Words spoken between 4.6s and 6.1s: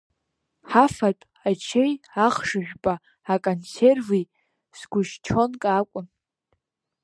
сгушьчонка акәын.